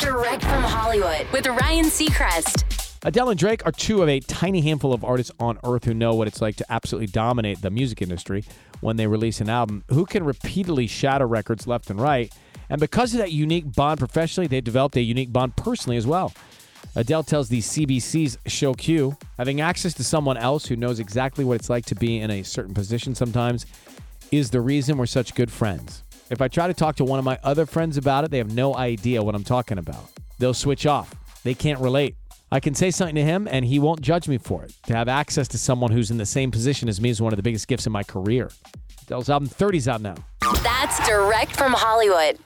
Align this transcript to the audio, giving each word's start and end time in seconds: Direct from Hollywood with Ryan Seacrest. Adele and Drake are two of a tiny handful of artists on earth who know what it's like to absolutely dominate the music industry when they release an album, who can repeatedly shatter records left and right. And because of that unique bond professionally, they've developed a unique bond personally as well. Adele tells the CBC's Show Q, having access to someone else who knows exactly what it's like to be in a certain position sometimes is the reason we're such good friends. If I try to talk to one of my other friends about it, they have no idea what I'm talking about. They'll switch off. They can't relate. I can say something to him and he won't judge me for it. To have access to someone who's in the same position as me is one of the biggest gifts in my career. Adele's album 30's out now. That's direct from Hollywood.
Direct 0.00 0.42
from 0.42 0.64
Hollywood 0.64 1.28
with 1.32 1.46
Ryan 1.46 1.84
Seacrest. 1.84 2.98
Adele 3.04 3.30
and 3.30 3.38
Drake 3.38 3.64
are 3.64 3.70
two 3.70 4.02
of 4.02 4.08
a 4.08 4.18
tiny 4.18 4.60
handful 4.60 4.92
of 4.92 5.04
artists 5.04 5.30
on 5.38 5.56
earth 5.62 5.84
who 5.84 5.94
know 5.94 6.16
what 6.16 6.26
it's 6.26 6.42
like 6.42 6.56
to 6.56 6.66
absolutely 6.68 7.06
dominate 7.06 7.62
the 7.62 7.70
music 7.70 8.02
industry 8.02 8.42
when 8.80 8.96
they 8.96 9.06
release 9.06 9.40
an 9.40 9.48
album, 9.48 9.84
who 9.88 10.04
can 10.04 10.24
repeatedly 10.24 10.88
shatter 10.88 11.28
records 11.28 11.68
left 11.68 11.90
and 11.90 12.00
right. 12.00 12.32
And 12.68 12.80
because 12.80 13.14
of 13.14 13.18
that 13.18 13.30
unique 13.30 13.72
bond 13.72 14.00
professionally, 14.00 14.48
they've 14.48 14.64
developed 14.64 14.96
a 14.96 15.00
unique 15.00 15.32
bond 15.32 15.54
personally 15.54 15.96
as 15.96 16.08
well. 16.08 16.32
Adele 16.96 17.22
tells 17.22 17.48
the 17.48 17.60
CBC's 17.60 18.36
Show 18.46 18.74
Q, 18.74 19.16
having 19.36 19.60
access 19.60 19.94
to 19.94 20.02
someone 20.02 20.36
else 20.36 20.66
who 20.66 20.74
knows 20.74 20.98
exactly 20.98 21.44
what 21.44 21.54
it's 21.54 21.70
like 21.70 21.86
to 21.86 21.94
be 21.94 22.18
in 22.18 22.32
a 22.32 22.42
certain 22.42 22.74
position 22.74 23.14
sometimes 23.14 23.64
is 24.32 24.50
the 24.50 24.60
reason 24.60 24.98
we're 24.98 25.06
such 25.06 25.36
good 25.36 25.52
friends. 25.52 26.02
If 26.30 26.42
I 26.42 26.48
try 26.48 26.66
to 26.66 26.74
talk 26.74 26.96
to 26.96 27.04
one 27.04 27.18
of 27.18 27.24
my 27.24 27.38
other 27.42 27.64
friends 27.64 27.96
about 27.96 28.24
it, 28.24 28.30
they 28.30 28.36
have 28.38 28.52
no 28.52 28.76
idea 28.76 29.22
what 29.22 29.34
I'm 29.34 29.44
talking 29.44 29.78
about. 29.78 30.10
They'll 30.38 30.52
switch 30.52 30.84
off. 30.84 31.14
They 31.42 31.54
can't 31.54 31.80
relate. 31.80 32.16
I 32.52 32.60
can 32.60 32.74
say 32.74 32.90
something 32.90 33.14
to 33.14 33.24
him 33.24 33.48
and 33.50 33.64
he 33.64 33.78
won't 33.78 34.02
judge 34.02 34.28
me 34.28 34.36
for 34.36 34.62
it. 34.62 34.74
To 34.86 34.94
have 34.94 35.08
access 35.08 35.48
to 35.48 35.58
someone 35.58 35.90
who's 35.90 36.10
in 36.10 36.18
the 36.18 36.26
same 36.26 36.50
position 36.50 36.88
as 36.88 37.00
me 37.00 37.08
is 37.08 37.22
one 37.22 37.32
of 37.32 37.38
the 37.38 37.42
biggest 37.42 37.66
gifts 37.66 37.86
in 37.86 37.92
my 37.92 38.02
career. 38.02 38.50
Adele's 39.02 39.30
album 39.30 39.48
30's 39.48 39.88
out 39.88 40.02
now. 40.02 40.16
That's 40.62 41.06
direct 41.06 41.56
from 41.56 41.72
Hollywood. 41.72 42.38